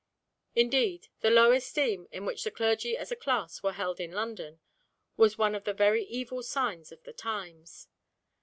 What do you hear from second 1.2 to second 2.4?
low esteem in